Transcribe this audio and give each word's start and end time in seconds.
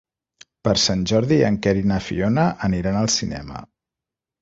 Per 0.67 0.73
Sant 0.83 1.03
Jordi 1.11 1.37
en 1.51 1.61
Quer 1.67 1.75
i 1.83 1.87
na 1.93 2.01
Fiona 2.09 2.49
aniran 2.71 3.01
al 3.05 3.15
cinema. 3.21 3.65